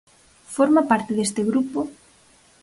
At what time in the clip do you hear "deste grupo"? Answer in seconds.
1.17-1.79